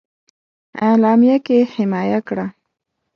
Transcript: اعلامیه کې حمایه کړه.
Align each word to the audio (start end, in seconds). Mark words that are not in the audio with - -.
اعلامیه 0.87 1.37
کې 1.45 1.57
حمایه 1.75 2.19
کړه. 2.27 2.45